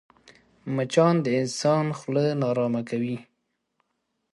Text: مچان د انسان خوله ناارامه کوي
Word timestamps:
مچان 0.75 1.15
د 1.21 1.27
انسان 1.39 1.85
خوله 1.97 2.25
ناارامه 2.41 2.81
کوي 2.89 3.17